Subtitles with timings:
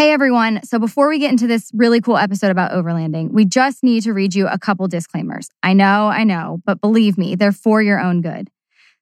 [0.00, 0.62] Hey everyone.
[0.64, 4.14] So before we get into this really cool episode about overlanding, we just need to
[4.14, 5.50] read you a couple disclaimers.
[5.62, 8.48] I know, I know, but believe me, they're for your own good.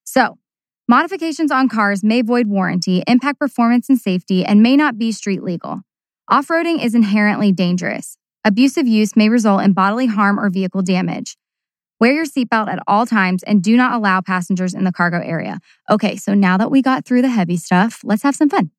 [0.03, 0.39] So,
[0.89, 5.45] modifications on cars may void warranty, impact performance and safety, and may not be street
[5.45, 5.83] legal.
[6.29, 8.19] Off roading is inherently dangerous.
[8.45, 11.37] Abusive use may result in bodily harm or vehicle damage.
[12.01, 15.61] Wear your seatbelt at all times and do not allow passengers in the cargo area.
[15.89, 18.73] Okay, so now that we got through the heavy stuff, let's have some fun.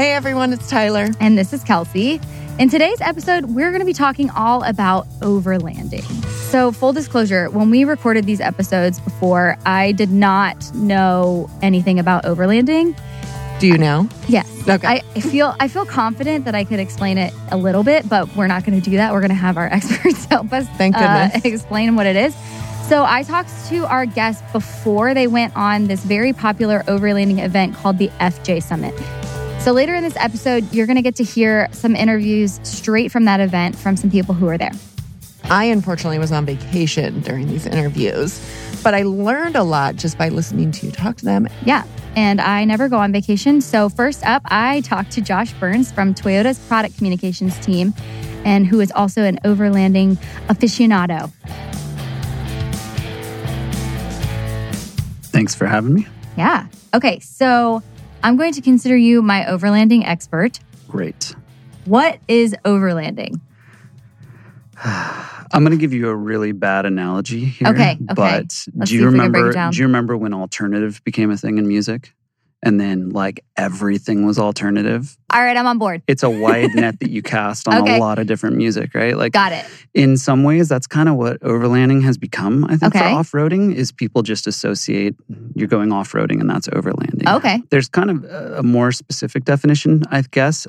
[0.00, 1.08] Hey everyone, it's Tyler.
[1.20, 2.22] And this is Kelsey.
[2.58, 6.06] In today's episode, we're going to be talking all about overlanding.
[6.24, 12.24] So, full disclosure, when we recorded these episodes before, I did not know anything about
[12.24, 12.98] overlanding.
[13.58, 14.08] Do you know?
[14.26, 14.50] Yes.
[14.66, 14.86] Okay.
[14.86, 18.34] I I feel I feel confident that I could explain it a little bit, but
[18.34, 19.12] we're not going to do that.
[19.12, 21.44] We're going to have our experts help us Thank uh, goodness.
[21.44, 22.34] explain what it is.
[22.88, 27.74] So I talked to our guests before they went on this very popular overlanding event
[27.74, 28.94] called the FJ Summit.
[29.60, 33.26] So later in this episode, you're going to get to hear some interviews straight from
[33.26, 34.72] that event from some people who were there.
[35.44, 38.40] I unfortunately was on vacation during these interviews,
[38.82, 41.46] but I learned a lot just by listening to you talk to them.
[41.66, 41.84] Yeah.
[42.16, 43.60] And I never go on vacation.
[43.60, 47.92] So, first up, I talked to Josh Burns from Toyota's product communications team,
[48.46, 50.16] and who is also an overlanding
[50.48, 51.30] aficionado.
[55.24, 56.06] Thanks for having me.
[56.38, 56.66] Yeah.
[56.94, 57.20] Okay.
[57.20, 57.82] So,
[58.22, 60.60] I'm going to consider you my overlanding expert.
[60.88, 61.34] Great.
[61.84, 63.40] What is overlanding?
[65.52, 67.68] I'm going to give you a really bad analogy here.
[67.68, 67.98] Okay, okay.
[68.14, 69.72] But Let's do you if we can break it remember?
[69.72, 72.14] Do you remember when alternative became a thing in music,
[72.62, 75.16] and then like everything was alternative?
[75.32, 76.02] All right, I'm on board.
[76.06, 77.96] It's a wide net that you cast on Okay.
[77.96, 79.16] a lot of different music, right?
[79.16, 79.64] Like Got it.
[79.94, 82.64] in some ways, that's kind of what overlanding has become.
[82.66, 83.12] I think for Okay.
[83.12, 85.14] off-roading is people just associate
[85.54, 87.26] you're going off-roading, and that's overlanding.
[87.36, 87.62] Okay.
[87.70, 90.66] there's kind of a more specific definition, I guess.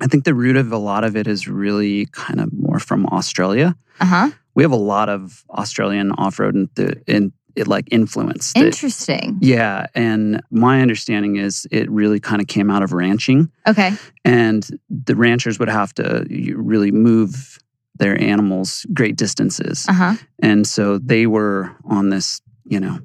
[0.00, 3.06] I think the root of a lot of it is really kind of more from
[3.06, 3.74] Australia.
[4.00, 4.30] Uh huh.
[4.56, 6.68] We have a lot of Australian off-road
[7.06, 8.56] in it like influenced.
[8.56, 9.38] Interesting.
[9.40, 13.92] yeah, and my understanding is it really kind of came out of ranching, Okay.
[14.24, 16.24] and the ranchers would have to
[16.56, 17.58] really move
[17.98, 20.14] their animals great distances, Uh huh.
[20.40, 22.98] and so they were on this, you know,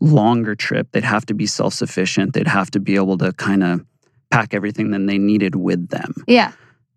[0.00, 0.88] longer trip.
[0.92, 2.32] They'd have to be self sufficient.
[2.34, 3.84] They'd have to be able to kind of
[4.30, 6.14] pack everything that they needed with them.
[6.26, 6.52] Yeah.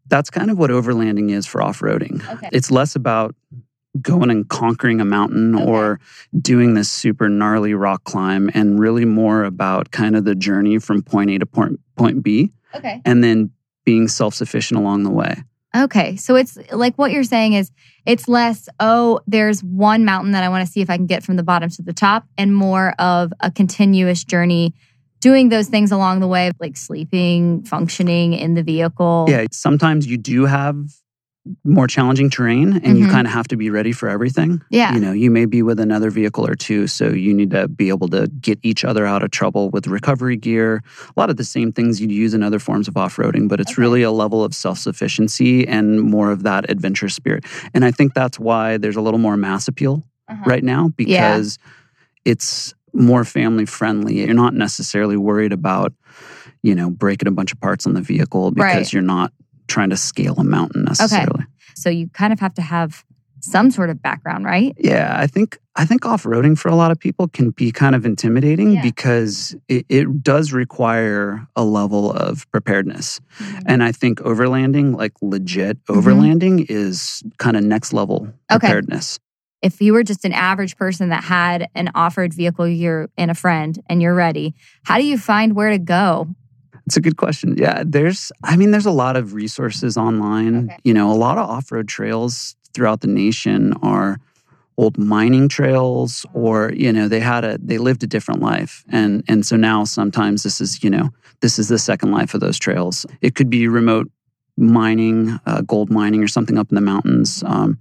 [0.07, 2.27] That's kind of what overlanding is for off roading.
[2.27, 2.49] Okay.
[2.51, 3.35] It's less about
[4.01, 5.65] going and conquering a mountain Okay.
[5.65, 5.99] or
[6.39, 11.01] doing this super gnarly rock climb and really more about kind of the journey from
[11.01, 13.01] point A to point, point B Okay.
[13.03, 13.51] and then
[13.85, 15.43] being self sufficient along the way.
[15.75, 16.15] Okay.
[16.15, 17.71] So it's like what you're saying is
[18.05, 21.23] it's less, oh, there's one mountain that I want to see if I can get
[21.23, 24.73] from the bottom to the top, and more of a continuous journey
[25.19, 29.25] doing those things along the way, like sleeping, functioning in the vehicle.
[29.27, 30.77] Yeah, sometimes you do have
[31.63, 33.11] more challenging terrain and you Mhm.
[33.11, 34.61] kind of have to be ready for everything.
[34.69, 34.93] Yeah.
[34.93, 37.89] You know, you may be with another vehicle or two, so you need to be
[37.89, 40.83] able to get each other out of trouble with recovery gear.
[41.15, 43.59] A lot of the same things you'd use in other forms of off roading, but
[43.59, 43.81] it's Okay.
[43.81, 47.45] really a level of self sufficiency and more of that adventure spirit.
[47.73, 50.43] And I think that's why there's a little more mass appeal Uh-huh.
[50.45, 51.57] right now because
[52.25, 54.19] it's more family friendly.
[54.25, 55.93] You're not necessarily worried about,
[56.63, 58.93] you know, breaking a bunch of parts on the vehicle because Right.
[58.93, 59.31] you're not
[59.69, 61.45] trying to scale a mountain necessarily.
[61.75, 63.05] So you kind of have to have
[63.41, 64.75] some sort of background, right?
[64.77, 68.05] Yeah, I think I think off-roading for a lot of people can be kind of
[68.05, 68.81] intimidating Yeah.
[68.81, 73.21] because it, it does require a level of preparedness.
[73.65, 78.55] And I think overlanding, like legit overlanding, is kind of next level Mm-hmm.
[78.55, 78.67] Okay.
[78.67, 79.19] preparedness.
[79.61, 83.35] If you were just an average person that had an off-road vehicle, you're and a
[83.35, 86.27] friend, and you're ready, how do you find where to go?
[86.89, 87.53] It's a good question.
[87.55, 90.55] Yeah, there's I mean there's a lot of resources online.
[90.65, 90.77] Okay.
[90.83, 94.17] You know, a lot of off-road trails throughout the nation are
[94.75, 99.23] old mining trails or you know they had a they lived a different life and
[99.27, 101.09] and so now sometimes this is you know
[101.41, 104.07] this is the second life of those trails it could be remote
[104.57, 107.77] mining uh, gold mining or something up in the mountains um,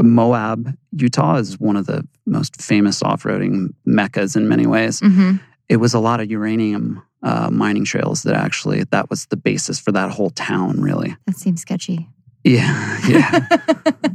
[0.00, 5.36] moab utah is one of the most famous off-roading meccas in many ways Mm-hmm.
[5.68, 9.78] it was a lot of uranium uh, mining trails that actually that was the basis
[9.78, 11.16] for that whole town really.
[11.26, 12.08] That seems sketchy.
[12.44, 13.46] yeah yeah.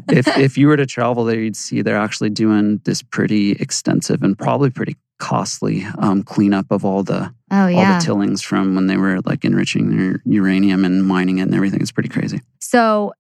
[0.08, 4.22] If if you were to travel there you'd see they're actually doing this pretty extensive
[4.22, 8.88] and probably pretty costly um, cleanup of all the oh all the tailings from when
[8.88, 11.82] they were like enriching their uranium and mining it and everything.
[11.82, 12.42] It's pretty crazy.
[12.60, 13.14] So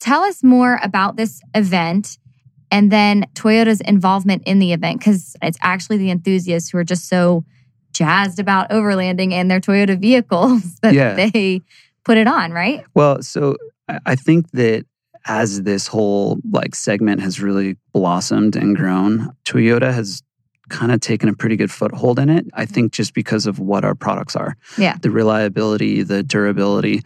[0.00, 2.18] tell us more about this event
[2.70, 7.08] and then Toyota's involvement in the event because it's actually the enthusiasts who are just
[7.08, 7.44] so
[7.94, 11.14] jazzed about overlanding and their Toyota vehicles that Yeah.
[11.14, 11.62] they
[12.04, 12.84] put it on, right?
[12.94, 13.56] Well, so
[14.04, 14.84] I think that
[15.26, 20.22] as this whole like segment has really blossomed and grown, Toyota has
[20.68, 22.46] kind of taken a pretty good foothold in it.
[22.54, 24.56] I think just because of what our products are.
[24.78, 24.96] Yeah.
[25.00, 27.02] The reliability, the durability.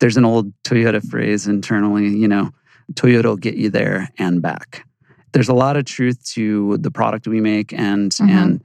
[0.00, 2.50] There's an old Toyota phrase internally, you know,
[2.94, 4.86] Toyota will get you there and back.
[5.32, 8.28] There's a lot of truth to the product we make and Mhm.
[8.30, 8.62] and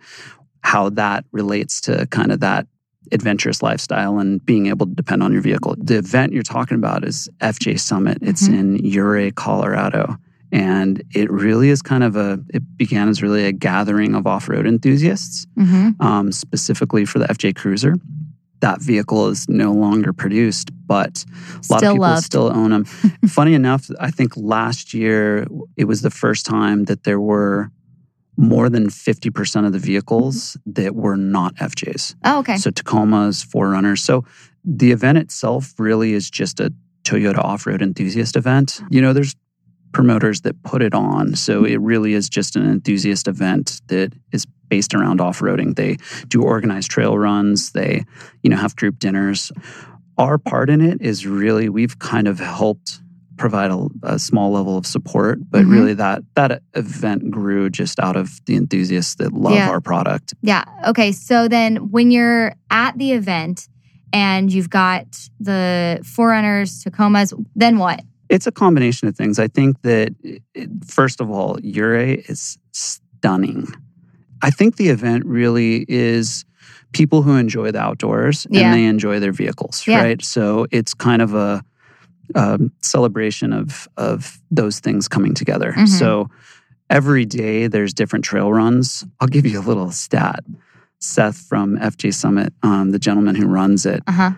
[0.62, 2.68] how that relates to kind of that
[3.12, 5.76] adventurous lifestyle and being able to depend on your vehicle.
[5.78, 8.20] The event you're talking about is FJ Summit.
[8.22, 8.60] It's Mhm.
[8.60, 10.18] in Ouray, Colorado.
[10.52, 14.50] And it really is kind of a, it began as really a gathering of off
[14.50, 16.02] road enthusiasts, Mm-hmm.
[16.06, 17.96] um, specifically for the FJ Cruiser.
[18.62, 22.26] That vehicle is no longer produced, but a lot Still of people loved.
[22.26, 22.84] still own them.
[23.28, 25.48] Funny enough, I think last year
[25.78, 27.72] it was the first time that there were
[28.40, 30.82] more than 50% of the vehicles mm-hmm.
[30.82, 32.16] that were not FJs.
[32.24, 32.56] Oh, okay.
[32.56, 34.00] So Tacomas, 4Runners.
[34.00, 34.24] So
[34.64, 38.82] the event itself really is just a Toyota off-road enthusiast event.
[38.90, 39.36] You know, there's
[39.92, 41.36] promoters that put it on.
[41.36, 41.74] So mm-hmm.
[41.74, 45.76] it really is just an enthusiast event that is based around off-roading.
[45.76, 45.98] They
[46.30, 48.06] do organized trail runs, they,
[48.42, 49.52] you know, have group dinners.
[50.18, 53.02] Our part in it is really we've kind of helped
[53.40, 55.72] provide a, a small level of support, but Mhm.
[55.72, 59.70] really that that event grew just out of the enthusiasts that love Yeah.
[59.70, 60.34] our product.
[60.42, 60.66] Yeah.
[60.88, 61.12] Okay.
[61.14, 63.68] So then when you're at the event
[64.14, 65.06] and you've got
[65.40, 68.04] the 4Runners, Tacomas, then what?
[68.30, 69.40] It's a combination of things.
[69.40, 73.68] I think that, it, first of all, Ouray is stunning.
[74.42, 76.46] I think the event really is
[76.92, 78.62] people who enjoy the outdoors Yeah.
[78.66, 80.02] and they enjoy their vehicles, Yeah.
[80.04, 80.24] right?
[80.24, 81.64] So it's kind of a
[82.36, 85.74] um, celebration of of those things coming together.
[85.76, 85.88] Mhm.
[85.88, 86.30] So
[86.90, 89.06] every day there's different trail runs.
[89.20, 90.44] I'll give you a little stat.
[91.00, 94.32] Seth from FJ Summit, um, the gentleman who runs it, Uh huh.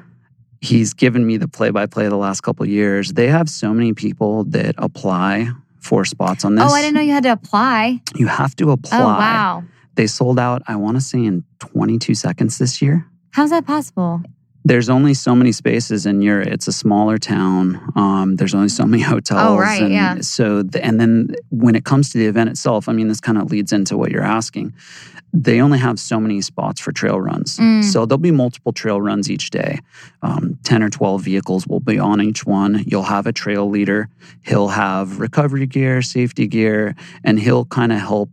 [0.62, 3.14] he's given me the play by play the last couple of years.
[3.14, 5.50] They have so many people that apply
[5.80, 6.64] for spots on this.
[6.72, 8.02] Oh, I didn't know you had to apply.
[8.16, 9.00] You have to apply.
[9.00, 9.64] Oh, wow.
[9.96, 13.08] They sold out, I want to say, in 22 seconds this year.
[13.32, 14.22] How's that possible?
[14.64, 16.48] There's only so many spaces in Ouray.
[16.48, 17.92] It's a smaller town.
[17.96, 19.42] Um, there's only so many hotels.
[19.42, 20.22] Oh, right, and yeah.
[20.22, 23.38] So, the, and then when it comes to the event itself, I mean, this kind
[23.38, 24.74] of leads into what you're asking.
[25.34, 27.58] They only have so many spots for trail runs.
[27.58, 27.84] Mm.
[27.86, 29.80] So there'll be multiple trail runs each day.
[30.22, 32.84] Um, 10 or 12 vehicles will be on each one.
[32.86, 34.10] You'll have a trail leader.
[34.42, 38.30] He'll have recovery gear, safety gear, and he'll kind of help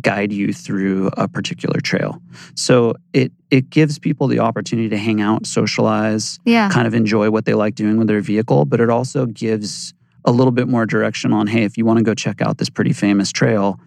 [0.00, 2.20] guide you through a particular trail.
[2.54, 6.68] So it it gives people the opportunity to hang out, socialize, Yeah.
[6.70, 9.92] kind of enjoy what they like doing with their vehicle, but it also gives
[10.24, 12.68] a little bit more direction on hey, if you want to go check out this
[12.70, 13.80] pretty famous trail,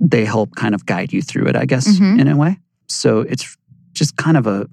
[0.00, 2.20] they help kind of guide you through it, I guess, Mhm.
[2.20, 2.58] in a way.
[2.88, 3.56] So it's
[3.94, 4.66] just kind of a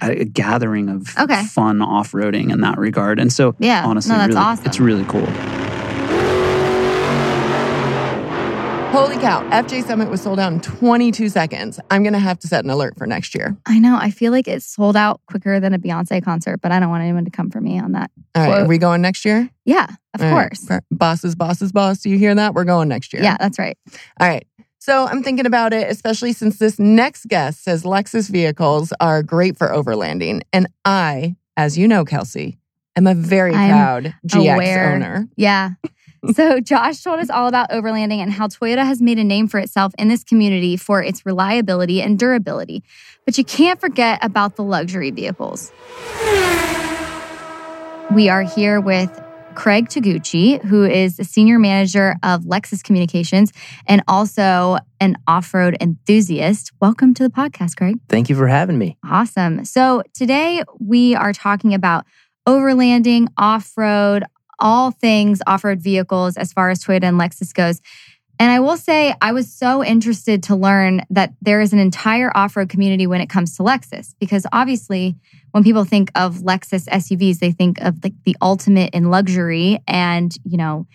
[0.00, 1.42] a gathering of Okay.
[1.44, 3.18] fun off-roading in that regard.
[3.18, 3.84] And so Yeah.
[3.84, 4.66] honestly, no, that's really, awesome.
[4.66, 5.26] it's really cool.
[8.92, 9.42] Holy cow.
[9.50, 11.80] FJ Summit was sold out in 22 seconds.
[11.90, 13.56] I'm going to have to set an alert for next year.
[13.64, 13.96] I know.
[13.98, 17.02] I feel like it's sold out quicker than a Beyonce concert, but I don't want
[17.02, 18.10] anyone to come for me on that.
[18.34, 18.48] All right.
[18.52, 18.62] Quote.
[18.64, 19.48] Are we going next year?
[19.64, 20.50] Yeah, of All right.
[20.50, 20.66] course.
[20.66, 22.00] Per- Bosses, bosses, boss.
[22.00, 22.52] Do you hear that?
[22.52, 23.22] We're going next year.
[23.22, 23.78] Yeah, that's right.
[24.20, 24.46] All right.
[24.78, 29.56] So I'm thinking about it, especially since this next guest says Lexus vehicles are great
[29.56, 30.42] for overlanding.
[30.52, 32.58] And I, as you know, Kelsey,
[32.94, 34.92] am a very I'm proud GX aware.
[34.92, 35.28] owner.
[35.36, 35.70] Yeah.
[36.34, 39.58] So Josh told us all about overlanding and how Toyota has made a name for
[39.58, 42.84] itself in this community for its reliability and durability.
[43.24, 45.72] But you can't forget about the luxury vehicles.
[48.14, 49.10] We are here with
[49.56, 53.52] Craig Taguchi, who is the senior manager of Lexus Communications
[53.86, 56.72] and also an off-road enthusiast.
[56.80, 57.98] Welcome to the podcast, Craig.
[58.08, 58.96] Thank you for having me.
[59.04, 59.64] Awesome.
[59.64, 62.06] So today we are talking about
[62.48, 64.24] overlanding, off road,
[64.62, 67.82] all things off road vehicles as far as Toyota and Lexus goes.
[68.38, 72.34] And I will say, I was so interested to learn that there is an entire
[72.34, 75.16] off road community when it comes to Lexus, because obviously,
[75.50, 79.80] when people think of Lexus SUVs, they think of like the ultimate in luxury.
[79.86, 80.86] And, you know,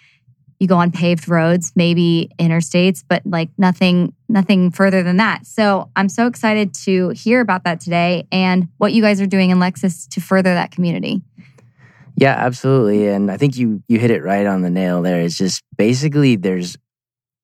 [0.60, 5.46] you go on paved roads, maybe interstates, but like nothing, nothing further than that.
[5.46, 9.52] So I'm so excited to hear about that today and what you guys are doing
[9.52, 11.22] in Lexus to further that community.
[12.18, 13.08] Yeah, absolutely.
[13.08, 15.22] And I think you you hit it right on the nail there.
[15.22, 16.76] It's just basically there's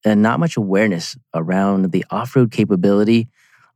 [0.06, 3.30] uh, not much awareness around the off-road capability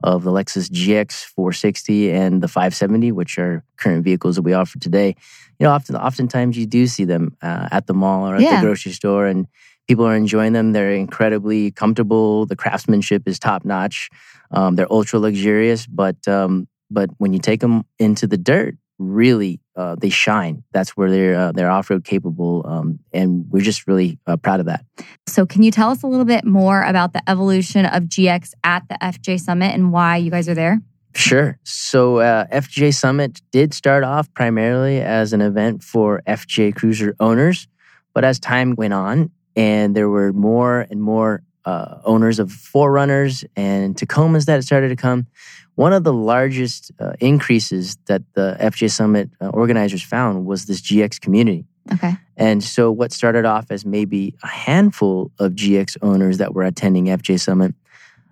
[0.03, 4.79] of the Lexus GX 460 and the 570, which are current vehicles that we offer
[4.79, 5.15] today.
[5.59, 8.57] You know, often oftentimes you do see them uh, at the mall or at Yeah.
[8.57, 9.47] the grocery store, and
[9.87, 10.73] people are enjoying them.
[10.73, 12.45] They're incredibly comfortable.
[12.47, 14.09] The craftsmanship is top notch.
[14.51, 19.59] Um, they're ultra luxurious, but um, but when you take them into the dirt, really
[19.77, 20.63] uh, they shine.
[20.73, 24.59] That's where they're uh, they're off road capable, um, and we're just really uh, proud
[24.59, 24.83] of that.
[25.27, 28.89] So, can you tell us a little bit more about the evolution of GX at
[28.89, 30.81] the FJ Summit and why you guys are there?
[31.13, 31.59] Sure.
[31.63, 37.67] So, uh, FJ Summit did start off primarily as an event for FJ Cruiser owners,
[38.13, 43.43] but as time went on, and there were more and more uh, owners of 4Runners
[43.57, 45.27] and Tacomas that started to come,
[45.75, 50.81] one of the largest uh, increases that the FJ Summit uh, organizers found was this
[50.81, 51.65] GX community.
[51.93, 52.15] Okay.
[52.37, 57.05] And so, what started off as maybe a handful of GX owners that were attending
[57.05, 57.75] FJ Summit,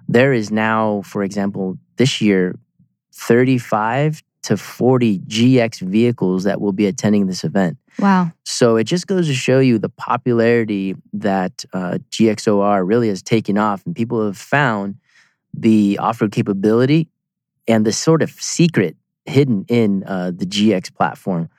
[0.07, 2.55] there is now, for example, this year,
[3.13, 7.77] 35 to 40 GX vehicles that will be attending this event.
[7.99, 8.31] Wow.
[8.43, 13.57] So it just goes to show you the popularity that uh, GXOR really has taken
[13.57, 14.95] off, and people have found
[15.53, 17.07] the off road capability
[17.67, 21.49] and the sort of secret hidden in uh, the GX platform.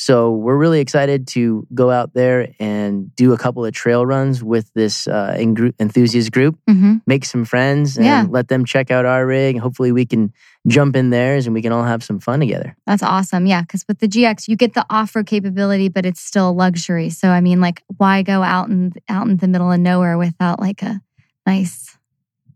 [0.00, 4.42] So we're really excited to go out there and do a couple of trail runs
[4.42, 6.96] with this uh, enthusiast group, mm-hmm.
[7.06, 8.24] make some friends, and Yeah.
[8.26, 9.58] let them check out our rig.
[9.58, 10.32] Hopefully, we can
[10.66, 12.74] jump in theirs and we can all have some fun together.
[12.86, 13.44] That's awesome.
[13.44, 13.62] Yeah.
[13.64, 17.10] Cause with the GX, you get the off road capability, but it's still luxury.
[17.10, 20.60] So, I mean, like, why go out and out in the middle of nowhere without
[20.60, 21.02] like a
[21.46, 21.98] nice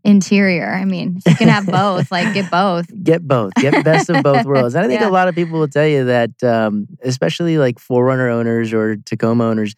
[0.05, 0.71] interior?
[0.73, 2.85] I mean, you can have both, like, get both.
[3.03, 4.75] Get both, get the best of both worlds.
[4.75, 5.09] And I think Yeah.
[5.09, 9.43] a lot of people will tell you that, um, especially like 4Runner owners or Tacoma
[9.45, 9.75] owners,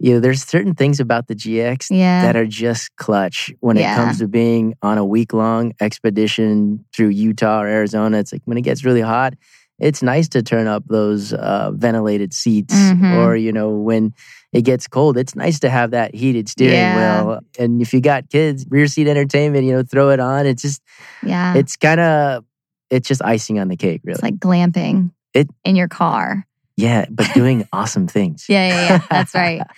[0.00, 2.22] you know, there's certain things about the GX Yeah.
[2.22, 3.92] that are just clutch when Yeah.
[3.92, 8.18] it comes to being on a week long expedition through Utah or Arizona.
[8.18, 9.34] It's like when it gets really hot,
[9.78, 12.74] it's nice to turn up those uh, ventilated seats.
[12.74, 13.16] Mhm.
[13.18, 14.14] Or, you know, when
[14.52, 17.22] it gets cold, it's nice to have that heated steering Yeah.
[17.24, 17.40] wheel.
[17.58, 20.46] And if you got kids, rear seat entertainment, you know, throw it on.
[20.46, 20.80] It's just,
[21.22, 21.54] yeah.
[21.54, 22.44] it's kind of,
[22.90, 24.14] it's just icing on the cake, really.
[24.14, 26.46] It's like glamping It- in your car.
[26.76, 28.46] yeah, but doing awesome things.
[28.48, 29.00] Yeah, yeah, yeah.
[29.10, 29.62] That's right.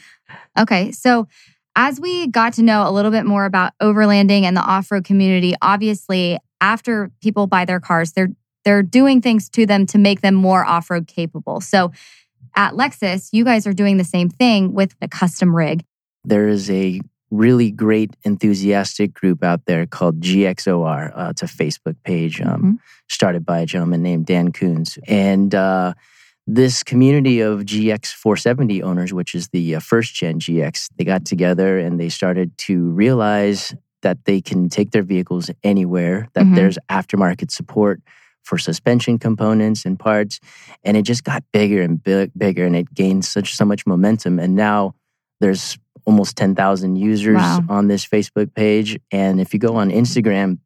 [0.59, 0.91] Okay.
[0.93, 1.27] So,
[1.77, 5.55] as we got to know a little bit more about overlanding and the off-road community,
[5.63, 8.29] obviously, after people buy their cars, they're
[8.69, 11.59] they're doing things to them to make them more off-road capable.
[11.63, 11.91] So,
[12.55, 15.85] at Lexus, you guys are doing the same thing with a custom rig.
[16.25, 21.13] there is a really great enthusiastic group out there called GXOR.
[21.17, 22.79] Uh, it's a Facebook page um, Mhm.
[23.09, 24.99] started by a gentleman named Dan Coons.
[25.07, 25.95] And uh,
[26.47, 31.25] this community of GX 470 owners, which is the uh, first gen GX, they got
[31.25, 36.57] together and they started to realize that they can take their vehicles anywhere, that Mhm.
[36.57, 38.01] there's aftermarket support
[38.45, 40.41] for suspension components and parts.
[40.85, 44.39] And it just got bigger and big, bigger and it gained such so much momentum.
[44.39, 44.95] And now
[45.41, 47.61] there's almost 10,000 users Wow.
[47.69, 48.99] on this Facebook page.
[49.13, 50.59] And if you go on Instagram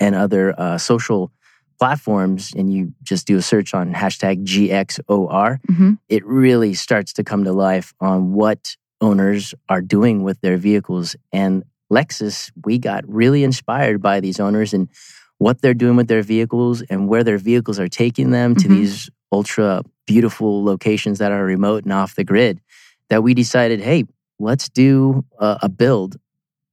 [0.00, 1.30] and other uh, social
[1.78, 5.98] platforms and you just do a search on hashtag GXOR, Mhm.
[6.08, 11.16] it really starts to come to life on what owners are doing with their vehicles.
[11.32, 14.88] And Lexus, we got really inspired by these owners and
[15.38, 18.76] what they're doing with their vehicles and where their vehicles are taking them to Mhm.
[18.76, 22.60] these ultra beautiful locations that are remote and off the grid.
[23.10, 24.04] That we decided, hey,
[24.38, 26.16] let's do a, a build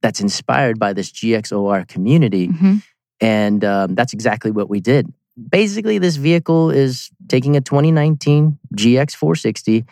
[0.00, 2.48] that's inspired by this GXOR community.
[2.48, 2.82] Mhm.
[3.20, 5.12] And um, that's exactly what we did.
[5.50, 9.84] Basically, this vehicle is taking a 2019 GX 460,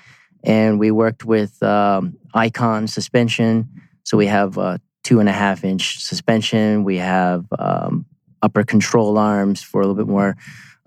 [0.44, 3.68] and we worked with um, Icon suspension.
[4.04, 6.84] So we have a two and a half inch suspension.
[6.84, 8.04] We have um,
[8.42, 10.36] upper control arms for a little bit more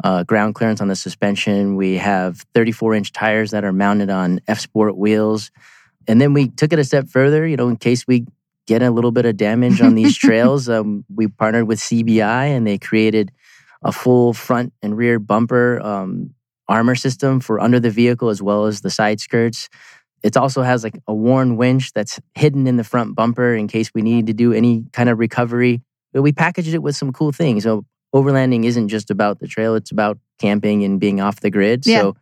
[0.04, 1.76] uh, ground clearance on the suspension.
[1.76, 5.52] We have 34 inch tires that are mounted on F Sport wheels.
[6.08, 8.26] And then we took it a step further, you know, in case we
[8.68, 10.70] get a little bit of damage on these trails.
[10.70, 13.32] Um, we partnered with CBI and they created
[13.84, 16.34] a full front and rear bumper um,
[16.68, 19.70] armor system for under the vehicle as well as the side skirts.
[20.24, 23.92] It also has like a Warn winch that's hidden in the front bumper in case
[23.94, 25.82] we need to do any kind of recovery.
[26.14, 27.64] But we packaged it with some cool things.
[27.64, 31.86] So overlanding isn't just about the trail; it's about camping and being off the grid.
[31.86, 32.00] Yeah.
[32.02, 32.16] So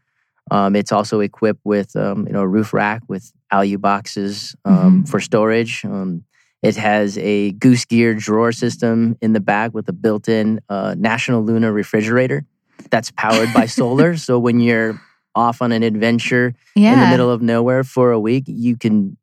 [0.49, 5.03] um, it's also equipped with um, you know a roof rack with alu boxes um,
[5.05, 5.83] for storage.
[5.85, 6.23] Um,
[6.63, 11.43] it has a goose gear drawer system in the back with a built-in uh, National
[11.43, 12.45] Luna refrigerator
[12.91, 14.15] that's powered by solar.
[14.15, 15.01] So when you're
[15.33, 16.93] off on an adventure Yeah.
[16.93, 19.17] in the middle of nowhere for a week, you can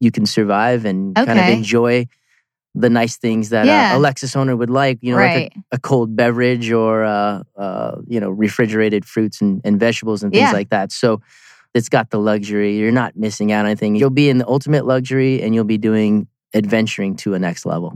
[0.00, 2.06] you can survive and kind of enjoy
[2.74, 3.94] the nice things that Yeah.
[3.94, 4.98] uh, a Lexus owner would like.
[5.02, 9.60] You know, like a a cold beverage or uh, uh, you know refrigerated fruits and,
[9.64, 10.52] and vegetables and things Yeah.
[10.52, 10.92] like that.
[10.92, 11.20] So
[11.74, 12.76] it's got the luxury.
[12.78, 13.96] You're not missing out on anything.
[13.96, 17.94] You'll be in the ultimate luxury and you'll be doing adventuring to a next level.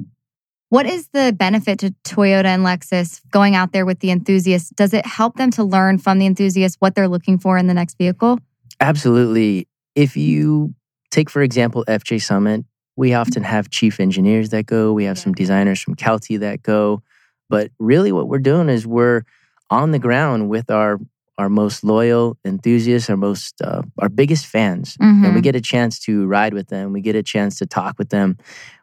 [0.68, 4.70] What is the benefit to Toyota and Lexus going out there with the enthusiasts?
[4.70, 7.74] Does it help them to learn from the enthusiasts what they're looking for in the
[7.74, 8.40] next vehicle?
[8.80, 9.68] Absolutely.
[9.94, 10.74] If you
[11.10, 12.64] take, for example, FJ Summit,
[12.96, 17.02] we often have chief engineers that go, we have some designers from Calty that go.
[17.48, 19.22] But really, what we're doing is we're
[19.70, 20.98] on the ground with our
[21.38, 25.42] our most loyal enthusiasts, our most uh, our biggest fans, and we Mhm.
[25.42, 26.92] get a chance to ride with them.
[26.94, 28.38] We get a chance to talk with them.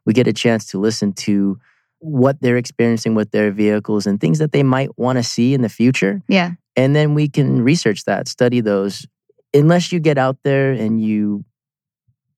[0.06, 1.58] We get a chance to listen to
[2.00, 5.62] what they're experiencing with their vehicles and things that they might want to see in
[5.62, 6.22] the future.
[6.28, 6.52] Yeah.
[6.76, 9.08] And then we can research that, study those.
[9.54, 11.46] Unless you get out there and you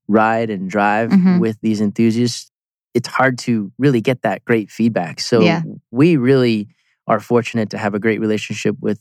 [0.07, 1.39] ride and drive Mhm.
[1.39, 2.51] with these enthusiasts,
[2.93, 5.19] it's hard to really get that great feedback.
[5.19, 5.61] So Yeah.
[5.91, 6.67] we really
[7.07, 8.99] are fortunate to have a great relationship with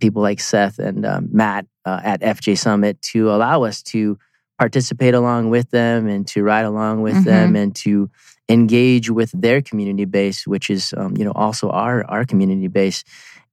[0.00, 4.18] people like Seth and um, Matt uh, at FJ Summit to allow us to
[4.58, 8.10] participate along with them and to ride along with them and to
[8.48, 13.04] engage with their community base, which is um, you know also our our community base.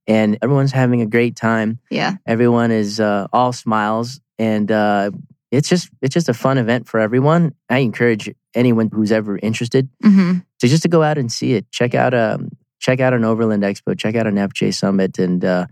[0.06, 1.78] And everyone's having a great time.
[1.90, 2.16] Yeah.
[2.26, 5.10] Everyone is uh, all smiles, and uh,
[5.54, 7.54] it's just it's just a fun event for everyone.
[7.68, 11.70] I encourage anyone who's ever interested hmm to just to go out and see it.
[11.70, 12.50] Check out um
[12.84, 13.98] check out an Overland Expo.
[13.98, 15.66] Check out an FJ Summit, and uh,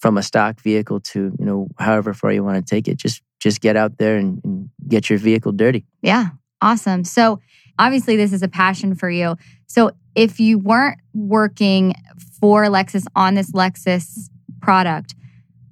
[0.00, 3.22] from a stock vehicle to you know however far you want to take it, just
[3.40, 5.86] just get out there and, and get your vehicle dirty.
[6.02, 6.30] Yeah.
[6.60, 7.04] Awesome.
[7.04, 7.40] So
[7.78, 9.36] obviously this is a passion for you.
[9.66, 11.94] So if you weren't working
[12.40, 14.28] for Lexus on this Lexus
[14.60, 15.14] product,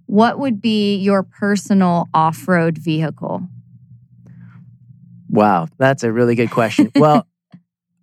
[0.06, 3.48] what would be your personal off-road vehicle?
[5.28, 6.90] Wow, that's a really good question.
[6.96, 7.26] well,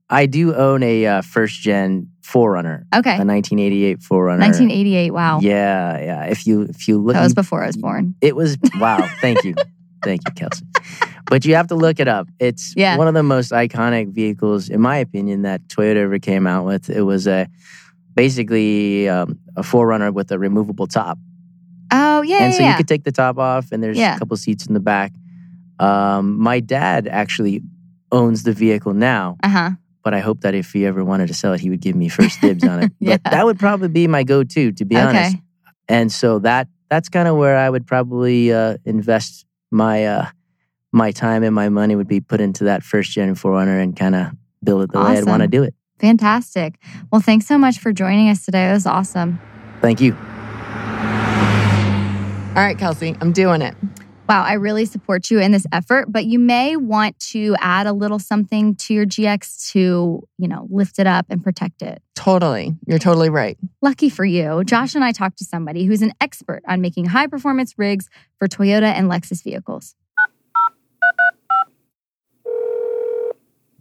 [0.09, 3.15] I do own a uh, first gen 4Runner, Okay.
[3.15, 4.39] a 1988 4Runner.
[4.39, 5.11] 1988.
[5.11, 5.39] Wow.
[5.41, 6.23] Yeah, yeah.
[6.25, 8.15] If you if you look, That was before I was born.
[8.21, 9.07] It was wow.
[9.21, 9.55] Thank you,
[10.03, 10.65] thank you, Kelsey.
[11.27, 12.27] But you have to look it up.
[12.39, 12.97] It's Yeah.
[12.97, 16.89] one of the most iconic vehicles, in my opinion, that Toyota ever came out with.
[16.89, 17.47] It was a
[18.13, 21.17] basically um, a 4Runner with a removable top,
[21.93, 22.43] Oh, yeah.
[22.43, 24.15] and so yeah, you could take the top off, and there's Yeah.
[24.15, 25.13] a couple seats in the back.
[25.79, 27.61] Um, my dad actually
[28.11, 29.71] owns the vehicle now, uh-huh.
[30.03, 32.09] but I hope that if he ever wanted to sell it, he would give me
[32.09, 32.91] first dibs on it.
[32.99, 33.17] Yeah.
[33.23, 35.37] But that would probably be my go-to, to be honest.
[35.87, 40.27] And so that that's kind of where I would probably uh, invest my uh,
[40.91, 44.15] my time and my money would be put into that first gen 4Runner and kind
[44.15, 44.27] of
[44.63, 45.73] build it the way I'd want to do it.
[45.99, 46.79] Fantastic.
[47.11, 48.69] Well, thanks so much for joining us today.
[48.69, 49.39] It was awesome.
[49.81, 50.15] Thank you.
[52.55, 53.73] All right, Kelsey, I'm doing it.
[54.29, 57.93] Wow, I really support you in this effort, but you may want to add a
[57.93, 62.03] little something to your GX to, you know, lift it up and protect it.
[62.13, 62.75] Totally.
[62.85, 63.57] You're totally right.
[63.81, 67.25] Lucky for you, Josh and I talked to somebody who's an expert on making high
[67.25, 69.95] performance rigs for Toyota and Lexus vehicles.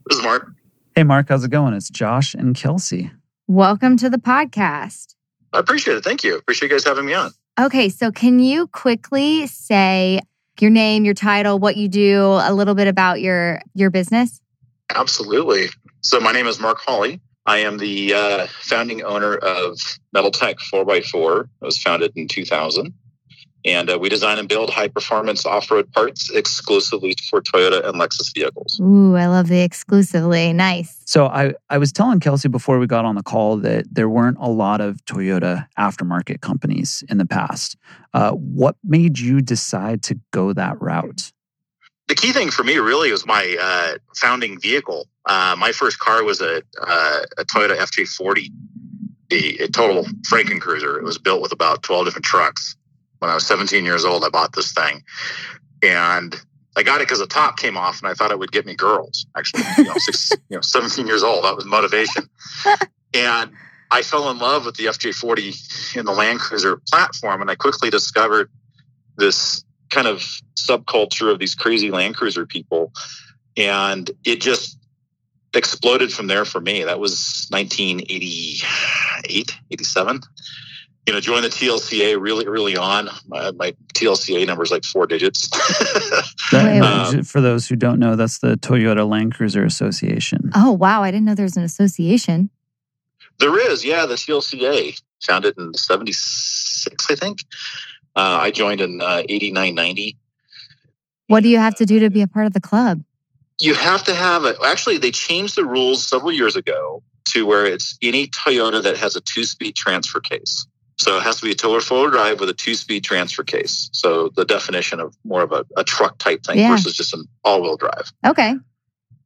[0.09, 0.51] This is Mark.
[0.97, 1.75] Hey, Mark, how's it going?
[1.75, 3.13] It's Josh and Kelsey.
[3.47, 5.15] Welcome to the podcast.
[5.53, 6.05] I appreciate it.
[6.05, 6.39] Thank you.
[6.39, 7.33] Appreciate you guys having me on.
[7.61, 10.21] Okay, so can you quickly say
[10.59, 14.41] your name, your title, what you do, a little bit about your your business?
[14.95, 15.67] Absolutely.
[16.01, 17.21] So my name is Mark Hawley.
[17.45, 19.79] I am the uh, founding owner of
[20.13, 21.43] Metal Tech 4x4.
[21.43, 22.95] It was founded in 2000.
[23.65, 28.01] And uh, we design and build high performance off road parts exclusively for Toyota and
[28.01, 28.81] Lexus vehicles.
[28.81, 30.53] Ooh, I love the exclusively.
[30.53, 31.01] Nice.
[31.05, 34.39] So I, I was telling Kelsey before we got on the call that there weren't
[34.41, 37.77] a lot of Toyota aftermarket companies in the past.
[38.15, 41.33] Uh, what made you decide to go that route?
[42.09, 45.07] The key thing for me really was my uh, founding vehicle.
[45.25, 48.49] Uh, my first car was a, uh, a Toyota FJ40,
[49.31, 50.99] the a total Franken cruiser.
[50.99, 52.77] It was built with about 12 different trucks.
[53.23, 55.05] When I was 17 years old, I bought this thing.
[55.81, 56.35] And
[56.77, 58.75] I got it because the top came off and I thought it would get me
[58.75, 59.27] girls.
[59.37, 61.45] Actually, you know, six, you know, 17 years old.
[61.45, 62.29] That was motivation.
[63.15, 63.53] and
[63.93, 67.43] I fell in love with the FJ40 in the Land Cruiser platform.
[67.43, 68.51] And I quickly discovered
[69.17, 72.91] this kind of subculture of these crazy Land Cruiser people.
[73.57, 74.77] And it just
[75.55, 76.83] exploded from there for me.
[76.83, 80.23] That was 1988, 87.
[81.07, 83.09] You know, joined the TLCA really early on.
[83.27, 85.49] My, my TLCA number is like four digits.
[86.53, 87.27] That- Wait, wait.
[87.27, 90.51] for those who don't know, that's the Toyota Land Cruiser Association.
[90.55, 91.03] Oh, wow.
[91.03, 92.51] I didn't know there was an association.
[93.39, 97.45] There is, yeah, the TLCA, founded in 76, I think.
[98.15, 100.17] Uh, I joined in uh, 89, 90.
[101.29, 103.03] What do you have to do to be a part of the club?
[103.59, 104.57] You have to have it.
[104.65, 109.17] Actually, they changed the rules several years ago to where it's any Toyota that has
[109.17, 110.67] a two speed transfer case.
[110.99, 113.89] So it has to be a tiller four-wheel drive with a two speed transfer case.
[113.93, 116.71] So the definition of more of a, a truck type thing Yeah.
[116.71, 118.13] versus just an all wheel drive.
[118.25, 118.55] Okay.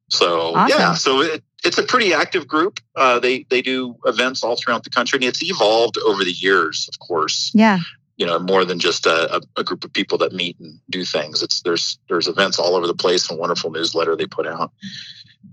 [0.08, 0.78] So Awesome.
[0.78, 2.78] yeah, so it, it's a pretty active group.
[2.94, 6.88] Uh, they they do events all throughout the country, and it's evolved over the years,
[6.92, 7.50] of course.
[7.54, 7.80] Yeah.
[8.16, 11.42] You know, more than just a, a, group of people that meet and do things.
[11.42, 14.72] It's there's there's events all over the place, and a wonderful newsletter they put out.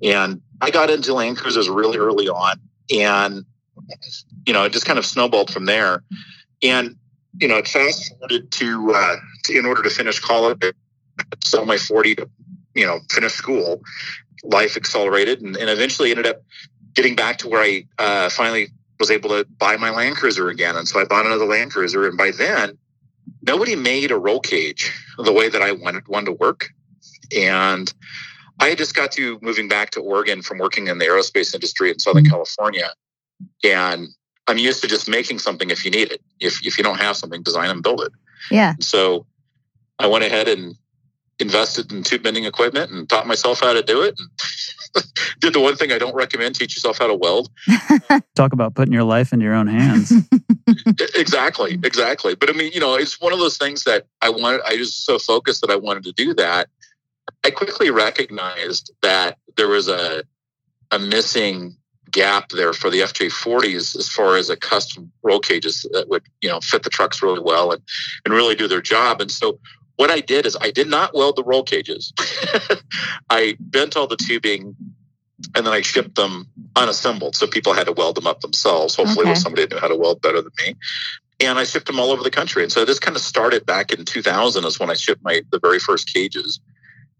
[0.01, 2.59] And I got into Land Cruisers really early on,
[2.95, 3.45] and
[4.45, 6.03] you know, it just kind of snowballed from there.
[6.61, 6.95] And
[7.39, 10.61] you know, it fast forwarded to, uh, to in order to finish college,
[11.43, 12.29] sell my forty to
[12.75, 13.81] you know finish school
[14.43, 16.43] life accelerated and, and eventually ended up
[16.93, 18.67] getting back to where I uh, finally
[18.99, 20.75] was able to buy my Land Cruiser again.
[20.75, 22.07] And so I bought another Land Cruiser.
[22.07, 22.77] And by then,
[23.41, 26.69] nobody made a roll cage the way that I wanted one to work.
[27.35, 27.91] And
[28.59, 31.89] I had just got to moving back to Oregon from working in the aerospace industry
[31.89, 32.91] in Southern California.
[33.63, 34.07] And
[34.47, 36.21] I'm used to just making something if you need it.
[36.39, 38.11] If, if you don't have something, design and build it.
[38.51, 38.73] Yeah.
[38.79, 39.25] So
[39.99, 40.75] I went ahead and
[41.39, 44.15] invested in tube bending equipment and taught myself how to do it.
[44.17, 45.03] And
[45.39, 47.49] did the one thing I don't recommend: teach yourself how to weld.
[48.35, 50.11] Talk about putting your life into your own hands.
[51.15, 52.35] Exactly, exactly.
[52.35, 54.61] But I mean, you know, it's one of those things that I wanted.
[54.65, 56.69] I was so focused that I wanted to do that.
[57.43, 60.23] I quickly recognized that there was a
[60.91, 61.75] a missing
[62.11, 66.49] gap there for the FJ40s as far as a custom roll cages that would you
[66.49, 67.81] know fit the trucks really well and
[68.25, 69.21] and really do their job.
[69.21, 69.59] And so
[69.95, 72.13] what I did is I did not weld the roll cages.
[73.29, 74.75] I bent all the tubing
[75.55, 77.35] and then I shipped them unassembled.
[77.35, 79.31] So people had to weld them up themselves, hopefully Okay.
[79.31, 80.75] with somebody that knew how to weld better than me.
[81.39, 82.63] And I shipped them all over the country.
[82.63, 85.59] And so this kind of started back in 2000 is when I shipped my the
[85.59, 86.59] very first cages.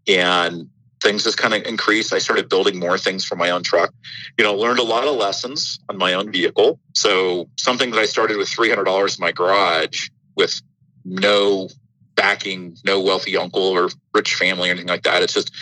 [0.08, 0.70] And
[1.04, 2.12] things just kind of increased.
[2.12, 3.92] I started building more things for my own truck.
[4.36, 6.80] You know, learned a lot of lessons on my own vehicle.
[6.94, 10.60] So something that I started with $300 in my garage with
[11.04, 11.68] no
[12.16, 15.22] backing, no wealthy uncle or rich family or anything like that.
[15.22, 15.54] It's just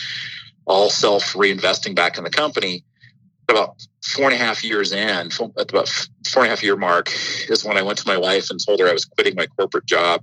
[0.64, 2.84] all self reinvesting back in the company.
[3.48, 5.88] About four and a half years in, at about
[6.26, 7.10] four and a half year mark,
[7.50, 9.84] is when I went to my wife and told her I was quitting my corporate
[9.84, 10.22] job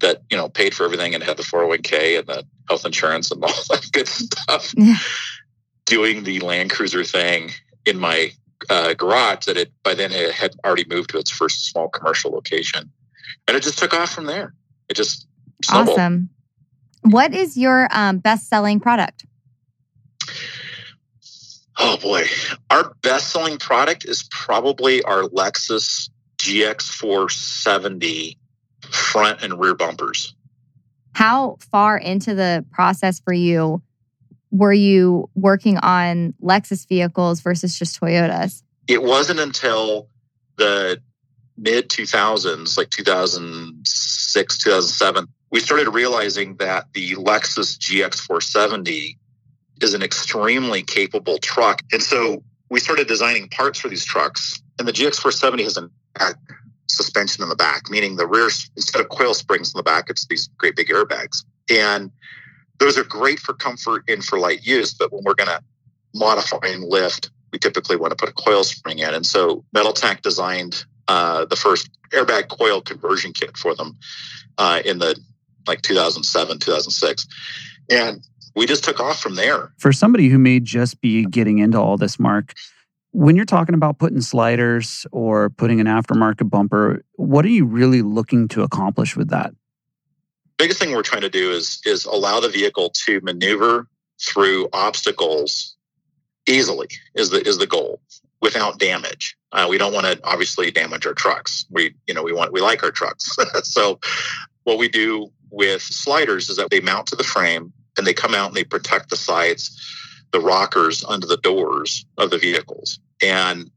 [0.00, 3.42] that, you know, paid for everything and had the 401k and the health insurance and
[3.42, 4.74] all that good stuff.
[4.76, 4.96] Yeah.
[5.86, 7.50] Doing the Land Cruiser thing
[7.84, 8.32] in my
[8.70, 12.30] uh, garage that it by then it had already moved to its first small commercial
[12.30, 12.90] location.
[13.46, 14.54] And it just took off from there.
[14.88, 15.26] It just
[15.62, 15.98] snowballed.
[15.98, 16.30] Awesome.
[17.02, 19.26] What is your um, best selling product?
[21.78, 22.24] Oh boy.
[22.70, 28.36] Our best selling product is probably our Lexus GX470
[28.90, 30.34] front and rear bumpers.
[31.14, 33.82] How far into the process for you
[34.50, 38.62] were you working on Lexus vehicles versus just Toyotas?
[38.86, 40.08] It wasn't until
[40.56, 41.00] the
[41.56, 49.16] mid 2000s, like 2006, 2007, we started realizing that the Lexus GX470
[49.80, 51.80] is an extremely capable truck.
[51.92, 54.60] And so we started designing parts for these trucks.
[54.78, 55.90] And the GX470 has an
[56.88, 60.26] suspension in the back, meaning the rear, instead of coil springs in the back, it's
[60.26, 61.44] these great big airbags.
[61.70, 62.10] And
[62.78, 64.94] those are great for comfort and for light use.
[64.94, 65.62] But when we're going to
[66.14, 69.14] modify and lift, we typically want to put a coil spring in.
[69.14, 73.96] And so Metaltech designed uh, the first airbag coil conversion kit for them
[74.58, 75.18] uh, in the
[75.66, 77.26] like 2007, 2006.
[77.90, 79.72] And we just took off from there.
[79.78, 82.54] For somebody who may just be getting into all this, Mark,
[83.14, 88.02] when you're talking about putting sliders or putting an aftermarket bumper, what are you really
[88.02, 89.54] looking to accomplish with that?
[90.56, 93.88] biggest thing we're trying to do is is allow the vehicle to maneuver
[94.20, 95.76] through obstacles
[96.48, 98.00] easily is the is the goal
[98.40, 99.36] without damage.
[99.52, 101.66] Uh, we don't want to obviously damage our trucks.
[101.70, 103.36] We you know we want we like our trucks.
[103.62, 103.98] so
[104.64, 108.34] what we do with sliders is that they mount to the frame and they come
[108.34, 109.80] out and they protect the sides,
[110.32, 112.98] the rockers under the doors of the vehicles.
[113.24, 113.70] And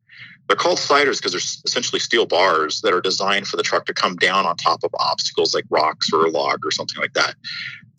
[0.47, 3.93] they're called sliders because they're essentially steel bars that are designed for the truck to
[3.93, 7.35] come down on top of obstacles like rocks or a log or something like that,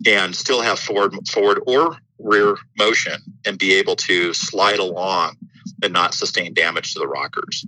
[0.07, 5.37] and still have forward, forward or rear motion and be able to slide along
[5.83, 7.67] and not sustain damage to the rockers.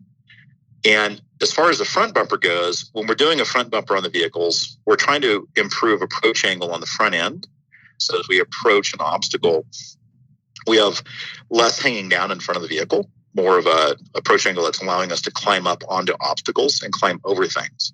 [0.85, 4.03] And as far as the front bumper goes, when we're doing a front bumper on
[4.03, 7.47] the vehicles, we're trying to improve approach angle on the front end.
[7.99, 9.67] So as we approach an obstacle,
[10.67, 11.03] we have
[11.51, 15.13] less hanging down in front of the vehicle more of a approach angle that's allowing
[15.13, 17.93] us to climb up onto obstacles and climb over things.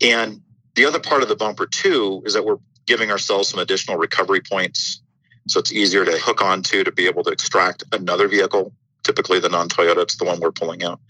[0.00, 0.42] And
[0.74, 4.40] the other part of the bumper too is that we're giving ourselves some additional recovery
[4.40, 5.02] points.
[5.48, 9.48] So it's easier to hook onto to be able to extract another vehicle typically the
[9.48, 9.98] non-Toyota.
[10.02, 11.00] It's the one we're pulling out.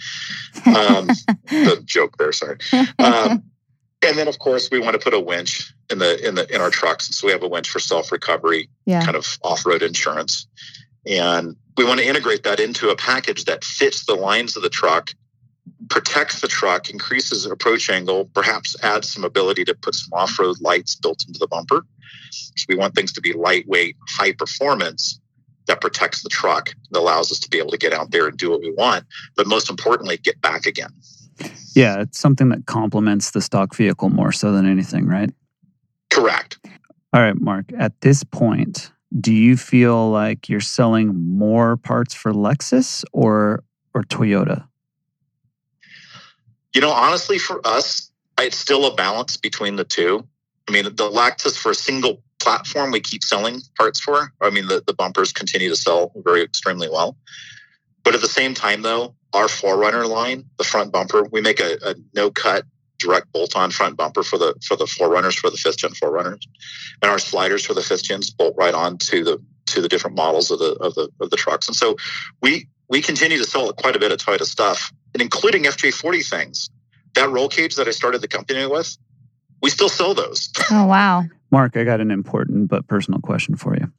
[0.66, 1.06] Um,
[1.46, 2.58] the joke there, sorry.
[2.98, 3.44] Um,
[4.02, 6.60] and then, of course, we want to put a winch in the in the in
[6.60, 9.04] our trucks, so we have a winch for self recovery, Yeah.
[9.04, 10.46] kind of off road insurance,
[11.06, 14.68] and we want to integrate that into a package that fits the lines of the
[14.68, 15.10] truck,
[15.88, 20.60] protects the truck, increases approach angle, perhaps adds some ability to put some off road
[20.60, 21.84] lights built into the bumper.
[22.30, 25.20] So we want things to be lightweight, high performance
[25.66, 28.36] that protects the truck that allows us to be able to get out there and
[28.36, 29.04] do what we want,
[29.36, 30.90] but most importantly, get back again.
[31.74, 35.30] Yeah, it's something that complements the stock vehicle more so than anything, right?
[36.10, 36.58] Correct.
[37.12, 42.32] All right, Mark, at this point, do you feel like you're selling more parts for
[42.32, 44.66] Lexus or or Toyota?
[46.74, 50.26] You know, honestly, for us, it's still a balance between the two.
[50.68, 54.32] I mean, the Lexus for a single platform we keep selling parts for.
[54.40, 57.16] I mean, the, the bumpers continue to sell very extremely well.
[58.04, 61.76] But at the same time, though, our 4Runner line, the front bumper, we make a,
[61.82, 62.64] a no cut
[63.00, 66.42] direct bolt on front bumper for the for the 4Runners for the fifth gen 4Runners,
[67.02, 70.16] and our sliders for the fifth gens bolt right on to the to the different
[70.16, 71.66] models of the of the of the trucks.
[71.68, 71.96] And so
[72.42, 76.70] we we continue to sell quite a bit of Toyota stuff, and including FJ40 things.
[77.14, 78.96] That roll cage that I started the company with,
[79.62, 80.50] we still sell those.
[80.70, 81.24] Oh, wow.
[81.50, 83.92] Mark, I got an important but personal question for you.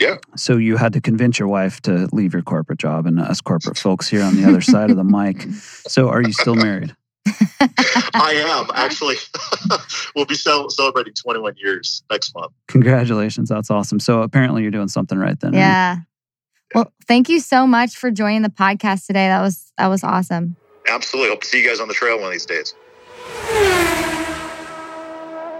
[0.00, 0.16] Yeah.
[0.34, 3.78] So you had to convince your wife to leave your corporate job and us corporate
[3.78, 5.46] folks here on the other side of the mic.
[5.86, 6.96] So are you still married?
[8.14, 9.16] I am actually.
[10.16, 12.52] we'll be celebrating 21 years next month.
[12.68, 13.48] Congratulations.
[13.48, 14.00] That's awesome.
[14.00, 15.52] So apparently you're doing something right then.
[15.52, 15.58] right?
[15.58, 15.96] Yeah.
[16.74, 19.28] Well, thank you so much for joining the podcast today.
[19.28, 20.56] That was that was awesome.
[20.88, 21.30] Absolutely.
[21.30, 22.74] Hope to see you guys on the trail one of these days.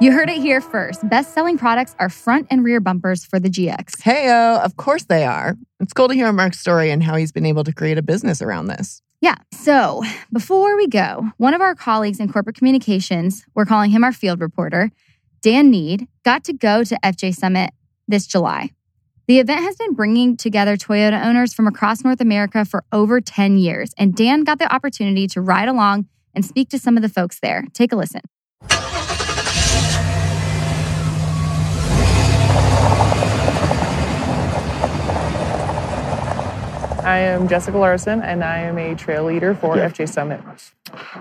[0.01, 1.09] You heard it here first.
[1.09, 4.03] Best selling products are front and rear bumpers for the GX.
[4.03, 5.57] Heyo, of course they are.
[5.79, 8.43] It's cool to hear Mark's story and how he's been able to create a business
[8.43, 9.01] around this.
[9.23, 9.37] Yeah.
[9.53, 14.13] So before we go, one of our colleagues in corporate communications, we're calling him our
[14.13, 14.91] field reporter,
[15.41, 17.71] Dan Need, got to go to FJ Summit
[18.09, 18.71] this July.
[19.29, 23.59] The event has been bringing together Toyota owners from across North America for over 10
[23.59, 27.09] years, and Dan got the opportunity to ride along and speak to some of the
[27.09, 27.65] folks there.
[27.73, 28.23] Take a listen.
[37.05, 39.89] I am Jessica Larson, and I am a trail leader for Yeah.
[39.89, 40.41] FJ Summit.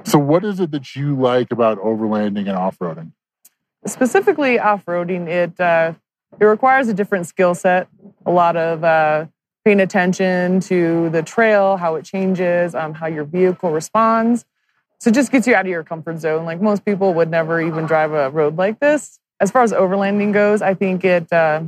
[0.04, 3.12] So, what is it that you like about overlanding and off roading?
[3.88, 5.94] Specifically, off-roading, it uh,
[6.40, 7.88] it requires a different skill set.
[8.28, 9.26] A lot of uh,
[9.66, 14.46] paying attention to the trail, how it changes, um, how your vehicle responds.
[15.00, 16.46] So it just gets you out of your comfort zone.
[16.46, 19.18] Like most people would never even drive a road like this.
[19.40, 21.64] As far as overlanding goes, I think it uh,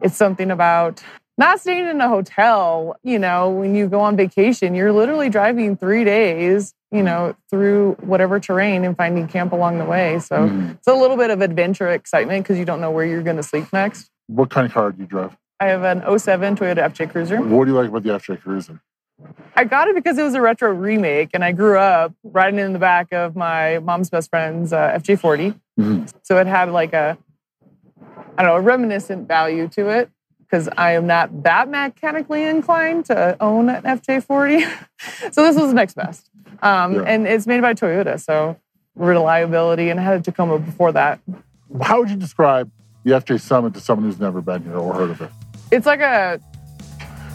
[0.00, 1.02] it's something about
[1.40, 2.94] not staying in a hotel.
[3.02, 6.74] You know, when you go on vacation, you're literally driving three days.
[6.92, 10.18] You know, through whatever terrain and finding camp along the way.
[10.18, 13.36] So it's a little bit of adventure excitement because you don't know where you're going
[13.36, 14.10] to sleep next.
[14.26, 15.36] What kind of car do you drive?
[15.60, 17.40] I have an 07 Toyota FJ Cruiser.
[17.40, 18.80] What do you like about the FJ Cruiser?
[19.54, 22.72] I got it because it was a retro remake, and I grew up riding in
[22.72, 25.54] the back of my mom's best friend's uh, FJ40.
[25.78, 26.12] Mhm.
[26.24, 27.16] So it had like a,
[28.36, 30.10] I don't know, a reminiscent value to it
[30.50, 34.68] because I am not that mechanically inclined to own an FJ40.
[35.32, 36.28] so this was the next best.
[36.62, 37.02] Um, Yeah.
[37.02, 38.56] And it's made by Toyota, so
[38.96, 41.20] reliability, and I had a Tacoma before that.
[41.80, 42.70] How would you describe
[43.04, 45.30] the FJ Summit to someone who's never been here or heard of it?
[45.70, 46.40] it's like a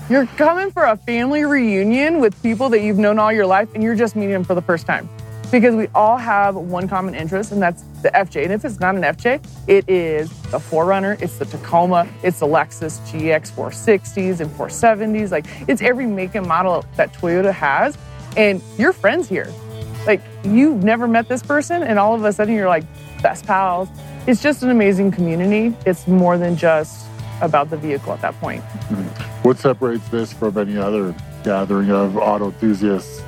[0.09, 3.81] you're coming for a family reunion with people that you've known all your life and
[3.81, 5.09] you're just meeting them for the first time
[5.55, 8.93] because we all have one common interest and that's the FJ and if it's not
[8.93, 11.21] an FJ it is the 4Runner.
[11.21, 16.45] It's the Tacoma it's the Lexus GX 460s and 470s like it's every make and
[16.45, 17.97] model that Toyota has.
[18.35, 19.49] And you're friends here.
[20.05, 22.83] Like you've never met this person and all of a sudden you're like
[23.23, 23.87] best pals.
[24.27, 25.73] It's just an amazing community.
[25.85, 27.07] It's more than just
[27.39, 28.61] about the vehicle at that point.
[29.43, 31.15] What separates this from any other
[31.45, 33.21] gathering of auto enthusiasts?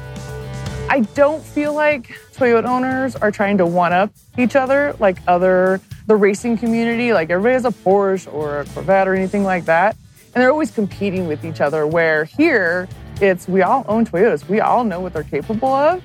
[0.89, 5.81] I don't feel like Toyota owners are trying to one up each other like other
[6.07, 7.11] the racing community.
[7.13, 9.97] Like everybody has a Porsche or a Corvette or anything like that.
[10.33, 11.85] And they're always competing with each other.
[11.85, 12.87] Where here
[13.19, 14.47] it's we all own Toyotas.
[14.47, 16.01] We all know what they're capable of.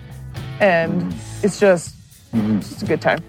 [0.60, 1.94] And it's just
[2.32, 2.58] Mhm.
[2.58, 3.22] it's just a good time.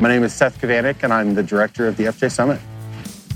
[0.00, 2.60] My name is Seth Kavanik, and I'm the director of the FJ Summit.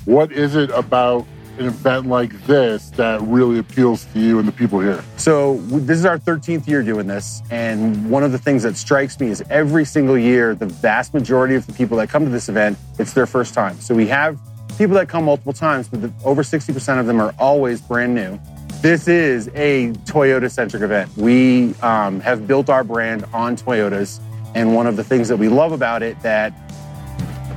[0.05, 1.27] What is it about
[1.61, 5.05] an event like this that really appeals to you and the people here?
[5.17, 7.43] So, this is our 13th year doing this.
[7.51, 11.55] And one of the things that strikes me is every single year, the vast majority
[11.55, 13.79] of the people that come to this event, it's their first time.
[13.81, 14.39] So, we have
[14.79, 18.41] people that come multiple times, but the, over 60% of them are always brand new.
[18.81, 21.15] This is a Toyota centric event.
[21.17, 24.21] We um, have built our brand on Toyotas.
[24.55, 26.53] And one of the things that we love about it that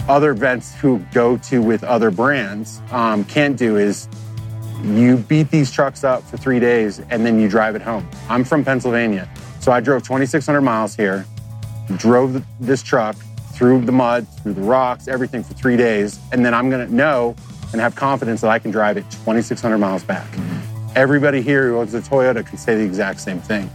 [0.09, 4.07] other events who go to with other brands um, can't do is
[4.83, 8.07] you beat these trucks up for three days and then you drive it home.
[8.29, 9.29] I'm from Pennsylvania,
[9.61, 11.25] so I drove 2,600 miles here,
[11.95, 13.15] drove this truck
[13.53, 17.35] through the mud, through the rocks, everything for three days, and then I'm gonna know
[17.71, 20.27] and have confidence that I can drive it 2,600 miles back.
[20.95, 23.69] Everybody here who owns a Toyota can say the exact same thing.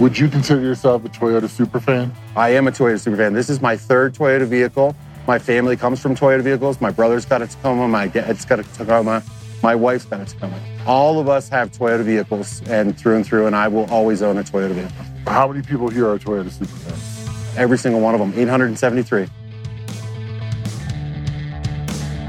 [0.00, 2.10] Would you consider yourself a Toyota superfan?
[2.34, 3.32] I am a Toyota superfan.
[3.32, 4.96] This is my third Toyota vehicle.
[5.26, 6.80] My family comes from Toyota vehicles.
[6.80, 7.88] My brother's got a Tacoma.
[7.88, 9.22] My dad's got a Tacoma.
[9.62, 10.58] My wife's got a Tacoma.
[10.86, 14.38] All of us have Toyota vehicles and through and through, and I will always own
[14.38, 15.04] a Toyota vehicle.
[15.26, 17.56] How many people here are Toyota superfans?
[17.56, 19.28] Every single one of them, 873.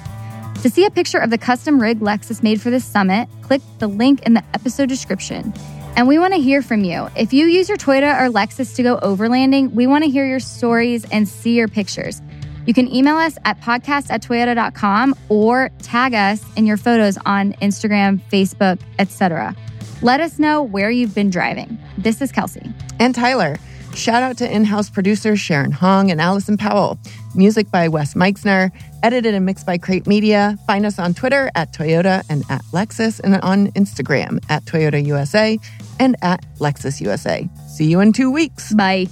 [0.63, 3.89] To see a picture of the custom rig Lexus made for this summit, click the
[3.89, 5.53] link in the episode description.
[5.97, 7.09] And we want to hear from you.
[7.17, 10.39] If you use your Toyota or Lexus to go overlanding, we want to hear your
[10.39, 12.23] stories and see your pictures.
[12.65, 17.55] You can email us at podcast at toyota.com or tag us in your photos on
[17.55, 19.57] Instagram, Facebook, etc.
[20.03, 21.79] Let us know where you've been driving.
[21.97, 22.73] This is Kelsey.
[23.01, 23.57] And Tyler.
[23.95, 26.99] Shout out to in house producers Sharon Hong and Allison Powell.
[27.35, 28.71] Music by Wes Meixner.
[29.03, 30.59] Edited and mixed by Crate Media.
[30.67, 35.59] Find us on Twitter at Toyota and at Lexus, and on Instagram at Toyota USA
[35.99, 37.49] and at Lexus USA.
[37.69, 38.75] See you in two weeks.
[38.75, 39.07] Bye.